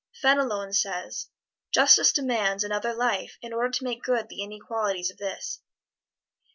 Fenelon 0.19 0.73
says, 0.73 1.27
"Justice 1.71 2.11
demands 2.11 2.63
another 2.63 2.91
life 2.91 3.37
in 3.39 3.53
order 3.53 3.69
to 3.69 3.83
make 3.83 4.01
good 4.01 4.29
the 4.29 4.41
inequalities 4.41 5.11
of 5.11 5.17
this." 5.19 5.59